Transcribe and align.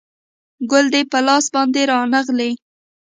ګل 0.71 0.85
دې 0.93 1.01
په 1.11 1.19
لاس 1.27 1.45
باندې 1.55 1.81
رانغلی 1.91 2.51